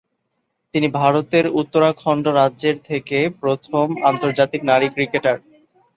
তিনি 0.73 0.87
ভারতের 0.99 1.45
উত্তরাখণ্ড 1.59 2.25
রাজ্যের 2.39 2.77
থেকে 2.89 3.17
প্রথম 3.41 3.87
আন্তর্জাতিক 4.09 4.61
নারী 4.63 4.87
ক্রিকেটার। 4.89 5.37